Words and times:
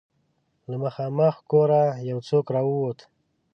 له 0.69 0.75
مخامخ 0.83 1.35
کوره 1.51 1.83
يو 2.09 2.17
څوک 2.27 2.45
را 2.55 2.61
ووت. 2.65 2.99